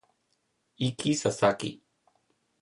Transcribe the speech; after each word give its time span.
Ikki 0.87 1.13
Sasaki 1.13 1.71